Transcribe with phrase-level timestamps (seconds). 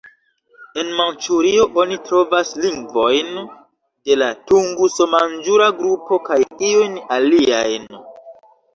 [0.83, 6.43] En Manĉurio oni trovas lingvojn de la Tunguso-manĝura grupo kaj
[6.75, 7.91] iujn aliajn.